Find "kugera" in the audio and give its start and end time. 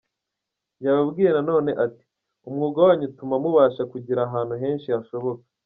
3.91-4.19